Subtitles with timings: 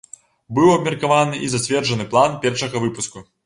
[0.59, 3.29] Быў абмеркаваны і зацверджаны план першага выпуску.